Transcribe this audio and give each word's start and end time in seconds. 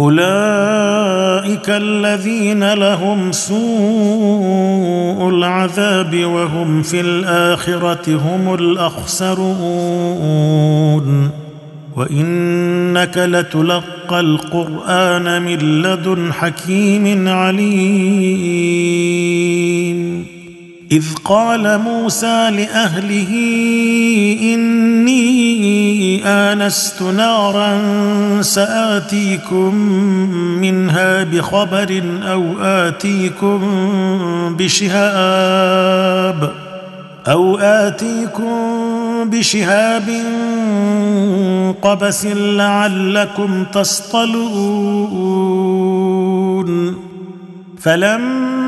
أولئك 0.00 1.68
الذين 1.68 2.72
لهم 2.72 3.32
سوء 3.32 5.28
العذاب 5.28 6.24
وهم 6.24 6.82
في 6.82 7.00
الآخرة 7.00 8.16
هم 8.16 8.54
الأخسرون. 8.54 9.40
وإنك 11.96 13.18
لتلقى 13.18 14.20
القرآن 14.20 15.42
من 15.42 15.82
لدن 15.82 16.32
حكيم 16.32 17.28
عليم. 17.28 18.80
إذ 20.90 21.04
قال 21.24 21.78
موسى 21.78 22.50
لأهله 22.50 23.28
إني 24.42 26.26
آنست 26.26 27.02
نارا 27.02 27.78
سآتيكم 28.42 29.74
منها 30.60 31.22
بخبر 31.24 32.02
أو 32.22 32.44
آتيكم 32.60 33.60
بشهاب 34.58 36.52
أو 37.28 37.58
آتيكم 37.58 38.50
بشهاب 39.30 40.08
قبس 41.82 42.26
لعلكم 42.26 43.64
تصطلون. 43.72 45.10
فلما 47.78 48.59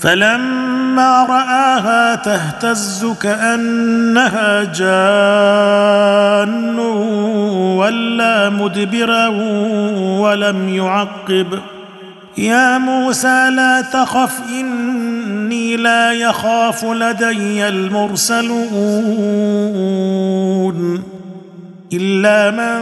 فلما 0.00 1.26
رآها 1.28 2.14
تهتز 2.14 3.06
كأنها 3.22 4.64
جان 4.64 6.78
ولا 7.78 8.50
مدبرا 8.50 9.26
ولم 10.18 10.68
يعقب. 10.68 11.60
يا 12.38 12.78
موسى 12.78 13.50
لا 13.50 13.80
تخف 13.80 14.40
إني 14.60 15.76
لا 15.76 16.12
يخاف 16.12 16.84
لدي 16.84 17.68
المرسلون. 17.68 18.58
إلا 21.92 22.50
من 22.50 22.78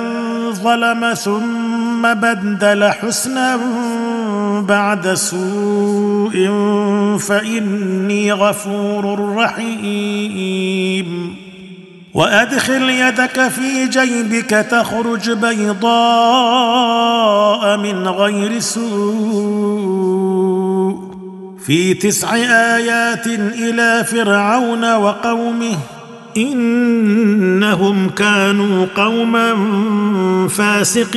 ظلم 0.52 1.14
ثم 1.14 2.14
بدل 2.14 2.84
حسنا 2.84 3.56
بعد 4.62 5.14
سوء 5.14 6.48
فإني 7.18 8.32
غفور 8.32 9.34
رحيم. 9.36 11.36
وأدخل 12.14 12.90
يدك 12.90 13.48
في 13.48 13.88
جيبك 13.88 14.50
تخرج 14.50 15.30
بيضاء 15.30 15.86
من 17.78 18.08
غير 18.08 18.58
سوء. 18.58 20.26
في 21.66 21.94
تسع 21.94 22.34
آيات 22.76 23.26
إلى 23.26 24.04
فرعون 24.04 24.94
وقومه 24.94 25.76
إنهم 26.36 28.08
كانوا 28.08 28.86
قوما 28.96 29.54
فاسقين. 30.48 31.16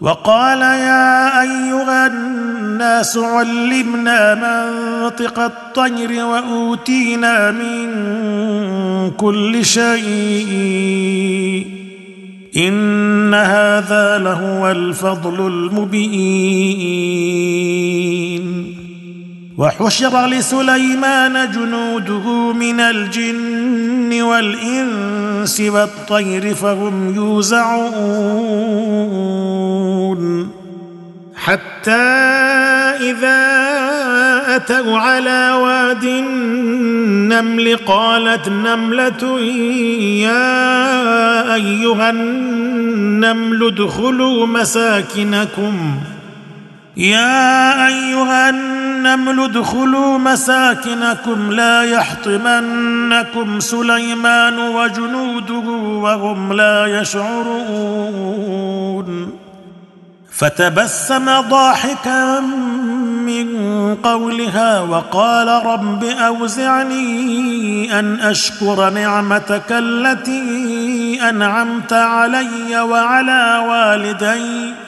وقال 0.00 0.60
يا 0.60 1.42
أيها 1.42 2.06
الناس 2.06 3.16
علمنا 3.16 4.34
منطق 4.34 5.38
الطير 5.38 6.24
وأوتينا 6.24 7.50
من 7.50 7.90
كل 9.10 9.64
شيء. 9.64 10.48
إن 12.56 13.34
هذا 13.34 14.18
لهو 14.18 14.70
الفضل 14.70 15.46
المبين. 15.46 16.48
وحشر 19.58 20.26
لسليمان 20.26 21.50
جنوده 21.50 22.52
من 22.52 22.80
الجن 22.80 24.22
والإنس 24.22 25.60
والطير 25.60 26.54
فهم 26.54 27.14
يوزعون. 27.14 27.78
حتى 31.36 31.90
إذا 33.10 33.58
أتوا 34.56 34.98
على 34.98 35.50
واد 35.50 36.04
النمل 36.04 37.76
قالت 37.76 38.48
نملة 38.48 39.40
يا 40.22 41.54
أيها 41.54 42.10
النمل 42.10 43.66
ادخلوا 43.66 44.46
مساكنكم. 44.46 46.00
يا 46.98 47.86
أيها 47.86 48.50
النمل 48.50 49.40
ادخلوا 49.40 50.18
مساكنكم 50.18 51.52
لا 51.52 51.82
يحطمنكم 51.82 53.60
سليمان 53.60 54.58
وجنوده 54.58 55.68
وهم 55.78 56.52
لا 56.52 57.00
يشعرون. 57.00 58.28
فتبسم 60.32 61.40
ضاحكا 61.40 62.40
من 63.26 63.48
قولها 63.94 64.80
وقال 64.80 65.66
رب 65.66 66.04
أوزعني 66.04 67.18
أن 67.98 68.20
أشكر 68.20 68.90
نعمتك 68.90 69.72
التي 69.72 71.20
أنعمت 71.28 71.92
علي 71.92 72.80
وعلى 72.80 73.64
والدي. 73.68 74.87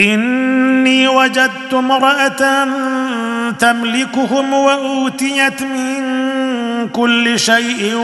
إني 0.00 1.08
وجدت 1.08 1.74
امرأة 1.74 2.68
تملكهم 3.58 4.52
وأوتيت 4.52 5.62
من 5.62 6.88
كل 6.88 7.38
شيء 7.38 7.94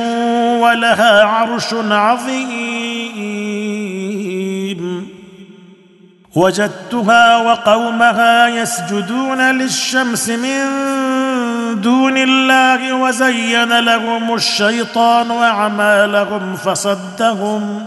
ولها 0.60 1.24
عرش 1.24 1.74
عظيم. 1.74 2.80
وجدتها 6.36 7.36
وقومها 7.36 8.48
يسجدون 8.48 9.40
للشمس 9.40 10.28
من 10.28 10.60
دون 11.80 12.16
الله 12.16 12.94
وزين 12.94 13.78
لهم 13.78 14.34
الشيطان 14.34 15.30
اعمالهم 15.30 16.56
فصدهم. 16.56 17.86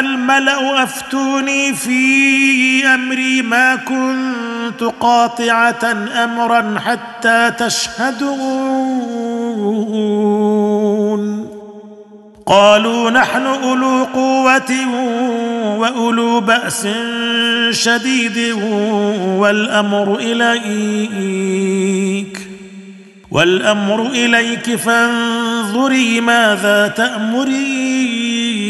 الملأ 0.00 0.82
أفتوني 0.82 1.74
في 1.74 2.86
أمري 2.86 3.42
ما 3.42 3.76
كنت 3.76 4.82
قاطعة 5.00 5.96
أمرا 6.24 6.78
حتى 6.78 7.50
تشهدون. 7.58 9.00
قالوا 12.46 13.10
نحن 13.10 13.46
أولو 13.46 14.04
قوة 14.04 14.72
وأولو 15.78 16.40
بأس 16.40 16.88
شديد 17.70 18.38
والأمر 19.38 20.18
إليك 20.18 21.60
والأمر 23.30 24.06
إليك 24.06 24.76
فانظري 24.76 26.20
ماذا 26.20 26.88
تأمرين. 26.88 28.69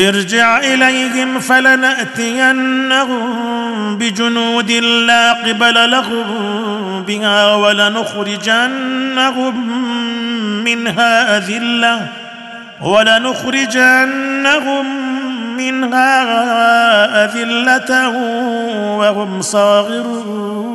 ارجع 0.00 0.58
إليهم 0.58 1.40
فلنأتينهم 1.40 3.18
بجنود 3.98 4.70
لا 5.06 5.32
قبل 5.32 5.90
لهم 5.90 6.24
بها 7.02 7.54
ولنخرجنهم 7.54 8.94
منها 10.64 11.36
أذلة 11.36 12.08
ولنخرجنهم 12.82 14.06
منها 15.56 16.24
أذلة 17.24 18.08
وهم 18.98 19.40
صاغرون. 19.42 20.74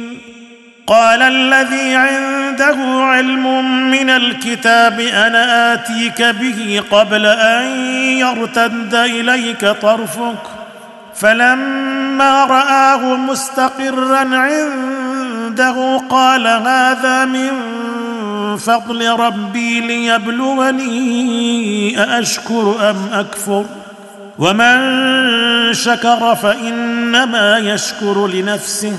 قال 0.91 1.21
الذي 1.21 1.95
عنده 1.95 2.77
علم 3.03 3.45
من 3.91 4.09
الكتاب 4.09 4.99
أنا 4.99 5.73
آتيك 5.73 6.21
به 6.21 6.83
قبل 6.91 7.25
أن 7.25 7.65
يرتد 8.17 8.95
إليك 8.95 9.65
طرفك 9.65 10.43
فلما 11.15 12.45
رآه 12.45 13.15
مستقرا 13.15 14.17
عنده 14.35 16.01
قال 16.09 16.47
هذا 16.47 17.25
من 17.25 17.51
فضل 18.57 19.09
ربي 19.09 19.79
ليبلوني 19.79 20.83
أأشكر 22.03 22.89
أم 22.89 23.09
أكفر 23.13 23.65
ومن 24.39 25.73
شكر 25.73 26.35
فإنما 26.35 27.57
يشكر 27.57 28.27
لنفسه 28.27 28.93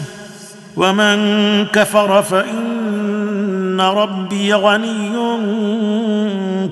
ومن 0.77 1.67
كفر 1.67 2.23
فإن 2.23 3.81
ربي 3.81 4.55
غني 4.55 5.13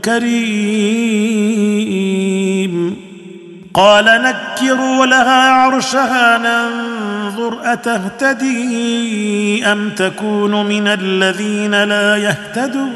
كريم. 0.04 1.50
قال 3.74 4.04
نكروا 4.04 5.06
لها 5.06 5.50
عرشها 5.50 6.38
ننظر 6.38 7.58
أتهتدي 7.72 9.64
أم 9.66 9.90
تكون 9.90 10.66
من 10.66 10.88
الذين 10.88 11.84
لا 11.84 12.16
يهتدون. 12.16 12.90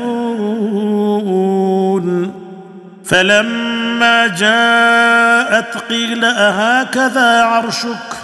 فلما 3.05 4.27
جاءت 4.27 5.77
قيل 5.91 6.25
أهكذا 6.25 7.43
عرشك؟ 7.43 8.24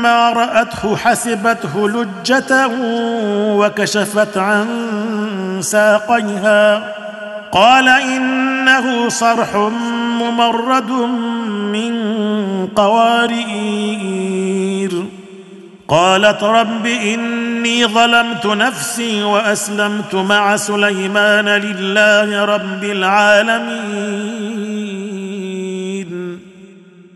فلما 0.00 0.32
رأته 0.32 0.96
حسبته 0.96 1.88
لجة 1.88 2.68
وكشفت 3.60 4.38
عن 4.38 4.66
ساقيها. 5.60 6.94
قال 7.52 7.88
إنه 7.88 9.08
صرح 9.08 9.56
ممرد 10.20 10.90
من 11.72 11.92
قوارير 12.76 13.30
قالت 15.88 16.42
رب 16.42 16.86
إني 16.86 17.86
ظلمت 17.86 18.46
نفسي 18.46 19.22
وأسلمت 19.22 20.14
مع 20.14 20.56
سليمان 20.56 21.48
لله 21.48 22.44
رب 22.44 22.84
العالمين. 22.84 24.69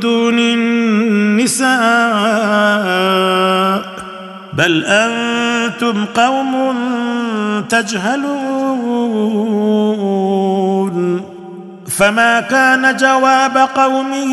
دون 0.00 0.38
النساء 0.38 1.72
بل 4.52 4.84
أنتم 4.84 6.04
قوم 6.04 6.74
تجهلون 7.68 9.02
فما 11.98 12.40
كان 12.40 12.96
جواب 12.96 13.56
قومه 13.76 14.32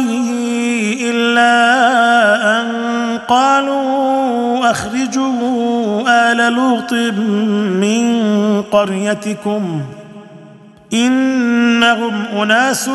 إلا 1.02 1.52
أن 2.62 2.68
قالوا 3.28 4.72
أخرجوا 4.72 6.02
آل 6.08 6.54
لوط 6.54 6.94
من 7.84 8.62
قريتكم 8.72 9.82
إنهم 10.94 12.14
أناس 12.42 12.90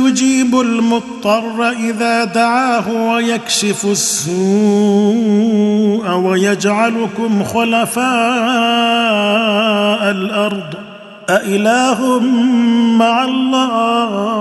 يجيب 0.06 0.60
المضطر 0.60 1.68
إذا 1.70 2.24
دعاه 2.24 3.12
ويكشف 3.12 3.84
السوء 3.84 4.34
ويجعلكم 6.14 7.44
خلفاء 7.44 8.04
الأرض؟ 10.10 10.74
أإله 11.30 12.18
مع 12.98 13.24
الله. 13.24 14.40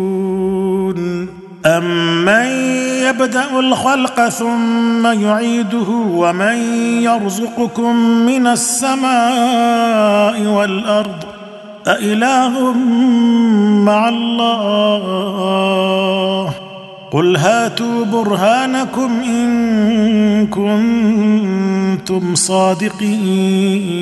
امن 1.65 2.45
يبدا 3.09 3.59
الخلق 3.59 4.29
ثم 4.29 5.05
يعيده 5.05 5.89
ومن 5.89 6.57
يرزقكم 7.03 7.95
من 8.25 8.47
السماء 8.47 10.41
والارض 10.41 11.23
أإله 11.87 12.73
مع 13.85 14.09
الله 14.09 15.41
قل 17.11 17.37
هاتوا 17.37 18.05
برهانكم 18.05 19.21
ان 19.25 20.47
كنتم 20.47 22.35
صادقين 22.35 24.01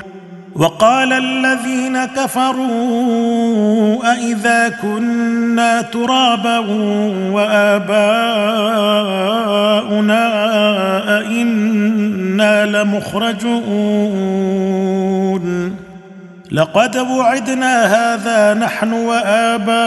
وقال 0.61 1.13
الذين 1.13 2.05
كفروا 2.05 3.97
أإذا 4.13 4.69
كنا 4.69 5.81
ترابا 5.81 6.59
وآباؤنا 7.33 8.01
أئنا 11.17 12.65
لمخرجون 12.65 13.41
لقد 16.51 16.97
وعدنا 16.97 17.85
هذا 17.85 18.53
نحن 18.53 18.93
وآباؤنا 18.93 19.85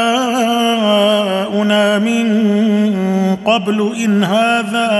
من 1.98 2.26
قبل 3.44 3.92
إن 4.04 4.24
هذا 4.24 4.90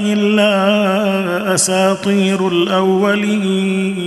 إلا 0.00 1.54
أساطير 1.54 2.48
الأولين. 2.48 4.04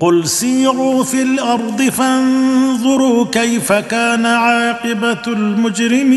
قل 0.00 0.26
سيروا 0.28 1.04
في 1.04 1.22
الأرض 1.22 1.82
فانظروا 1.82 3.26
كيف 3.32 3.72
كان 3.72 4.26
عاقبة 4.26 5.22
المجرمين. 5.26 6.16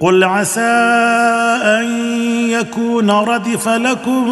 قل 0.00 0.24
عسى 0.24 0.60
أن 1.62 1.84
يكون 2.50 3.10
ردف 3.10 3.68
لكم 3.68 4.24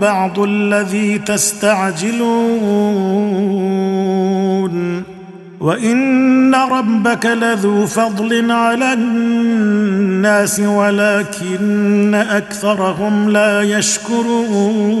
بعض 0.00 0.38
الذي 0.38 1.18
تستعجلون. 1.18 2.30
وإن 5.60 6.54
ربك 6.54 7.26
لذو 7.26 7.86
فضل 7.86 8.50
على 8.50 8.92
الناس 8.92 10.60
ولكن 10.60 12.14
أكثرهم 12.14 13.30
لا 13.30 13.62
يشكرون. 13.62 15.00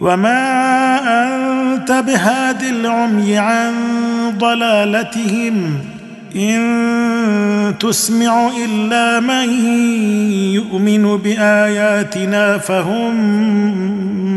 وما 0.00 0.98
انت 1.24 1.92
بهاد 1.92 2.62
العمي 2.62 3.38
عن 3.38 3.72
ضلالتهم 4.38 5.78
ان 6.36 7.74
تسمع 7.80 8.50
الا 8.64 9.20
من 9.20 9.48
يؤمن 10.54 11.16
باياتنا 11.16 12.58
فهم 12.58 13.16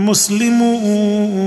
مسلمون 0.09 1.39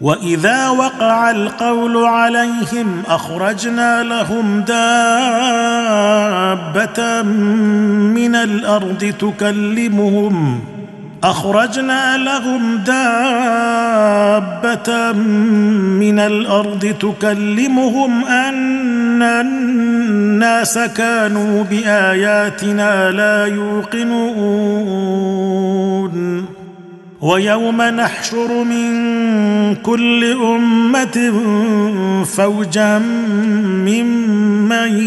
واذا 0.00 0.68
وقع 0.68 1.30
القول 1.30 1.96
عليهم 1.96 3.02
اخرجنا 3.08 4.02
لهم 4.02 4.60
دابه 4.60 5.62
من 7.22 8.34
الأرض 8.34 9.14
تكلمهم 9.20 10.60
أخرجنا 11.24 12.16
لهم 12.16 12.76
دابة 12.76 13.12
من 15.12 16.18
الأرض 16.18 16.94
تكلمهم 17.00 18.24
أن 18.24 19.22
الناس 19.22 20.78
كانوا 20.78 21.64
بآياتنا 21.64 23.10
لا 23.10 23.46
يوقنون. 23.46 25.00
ويوم 27.20 27.82
نحشر 27.82 28.64
من 28.64 28.90
كل 29.74 30.24
أمة 30.32 31.32
فوجا 32.24 32.98
ممن 33.88 34.98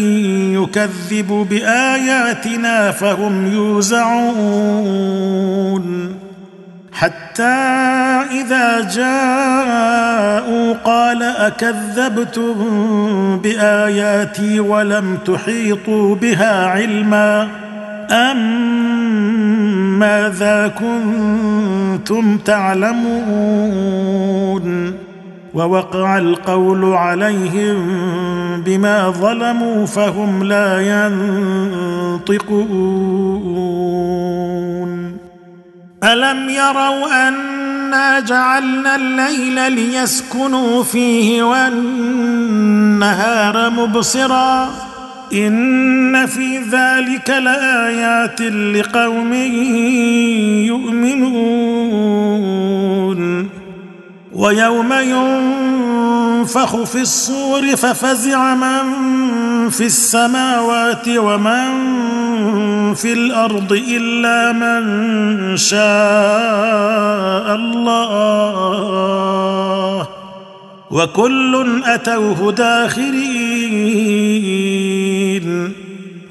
يكذب 0.54 1.46
بآياتنا 1.50 2.90
فهم 2.90 3.52
يوزعون. 3.52 5.04
حتى 6.92 7.42
إذا 8.30 8.90
جاءوا 8.94 10.74
قال 10.84 11.22
أكذبتم 11.22 12.54
بآياتي 13.42 14.60
ولم 14.60 15.18
تحيطوا 15.26 16.14
بها 16.14 16.66
علما 16.66 17.48
أم 18.10 19.83
ماذا 19.98 20.68
كنتم 20.68 22.38
تعلمون؟ 22.38 24.14
ووقع 25.54 26.18
القول 26.18 26.84
عليهم 26.84 27.76
بما 28.60 29.10
ظلموا 29.10 29.86
فهم 29.86 30.44
لا 30.44 30.80
ينطقون. 30.80 32.54
ألم 36.04 36.48
يروا 36.48 37.28
أنا 37.28 38.20
جعلنا 38.20 38.96
الليل 38.96 39.72
ليسكنوا 39.72 40.82
فيه 40.82 41.42
والنهار 41.42 42.10
مبصراً؟ 43.70 44.93
إن 45.34 46.26
في 46.26 46.58
ذلك 46.58 47.30
لآيات 47.30 48.40
لقوم 48.40 49.32
يؤمنون. 50.64 52.24
ويوم 54.34 54.92
ينفخ 54.92 56.84
في 56.84 57.00
الصور 57.00 57.76
ففزع 57.76 58.54
من 58.54 58.84
في 59.70 59.86
السماوات 59.86 61.08
ومن 61.08 61.64
في 62.94 63.12
الأرض 63.12 63.82
إلا 63.88 64.52
من 64.52 65.56
شاء 65.56 65.78
الله. 67.54 67.98
وكل 70.90 71.82
أتوه 71.84 72.52
داخرين. 72.52 74.53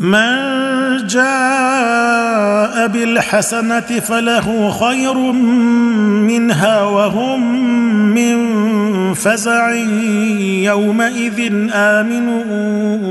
من 0.00 0.36
جاء 1.06 2.86
بالحسنة 2.86 3.80
فله 3.80 4.70
خير 4.70 5.14
منها 6.24 6.82
وهم 6.82 7.54
من 8.14 9.14
فزع 9.14 9.74
يومئذ 10.64 11.68
آمنون. 11.72 13.10